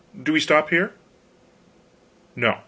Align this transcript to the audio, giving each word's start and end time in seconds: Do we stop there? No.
Do 0.23 0.33
we 0.33 0.39
stop 0.39 0.69
there? 0.69 0.93
No. 2.35 2.57